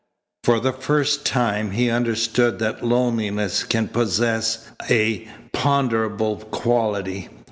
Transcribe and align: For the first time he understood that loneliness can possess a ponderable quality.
For 0.43 0.59
the 0.59 0.73
first 0.73 1.27
time 1.27 1.69
he 1.69 1.91
understood 1.91 2.57
that 2.57 2.83
loneliness 2.83 3.63
can 3.63 3.87
possess 3.87 4.67
a 4.89 5.27
ponderable 5.53 6.37
quality. 6.37 7.29